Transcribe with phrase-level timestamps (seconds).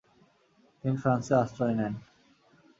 [0.77, 1.93] তিনি ফ্রান্সে আশ্রয় নেন।